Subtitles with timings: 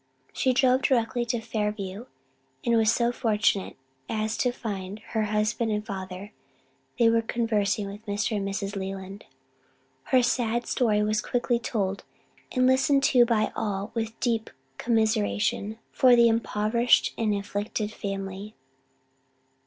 [0.33, 2.07] She drove directly to Fairview
[2.65, 3.77] and was so fortunate
[4.09, 6.31] as to find her husband and father
[6.97, 8.37] there conversing with Mr.
[8.37, 8.75] and Mrs.
[8.75, 9.25] Leland.
[10.05, 12.03] Her sad story was quickly told,
[12.51, 18.55] and listened to by all with deep commiseration for the impoverished and afflicted family.